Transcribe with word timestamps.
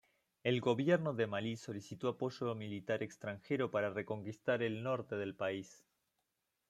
El 0.41 0.61
Gobierno 0.61 1.13
de 1.13 1.27
Malí 1.27 1.57
solicitó 1.57 2.07
apoyo 2.07 2.55
militar 2.55 3.03
extranjero 3.03 3.69
para 3.69 3.91
reconquistar 3.91 4.63
el 4.63 4.81
norte 4.81 5.15
del 5.15 5.35
país. 5.35 5.85